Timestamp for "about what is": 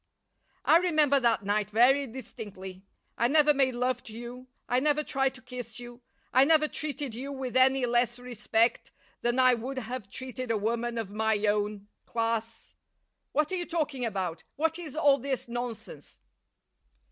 14.03-14.95